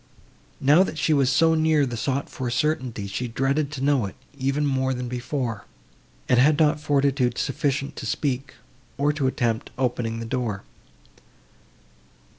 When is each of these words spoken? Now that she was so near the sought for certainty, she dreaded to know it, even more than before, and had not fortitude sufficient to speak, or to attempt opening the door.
Now 0.59 0.81
that 0.81 0.97
she 0.97 1.13
was 1.13 1.29
so 1.29 1.53
near 1.53 1.85
the 1.85 1.95
sought 1.95 2.27
for 2.27 2.49
certainty, 2.49 3.05
she 3.05 3.27
dreaded 3.27 3.71
to 3.73 3.83
know 3.83 4.07
it, 4.07 4.15
even 4.35 4.65
more 4.65 4.95
than 4.95 5.07
before, 5.07 5.65
and 6.27 6.39
had 6.39 6.57
not 6.57 6.79
fortitude 6.79 7.37
sufficient 7.37 7.95
to 7.97 8.07
speak, 8.07 8.55
or 8.97 9.13
to 9.13 9.27
attempt 9.27 9.69
opening 9.77 10.19
the 10.19 10.25
door. 10.25 10.63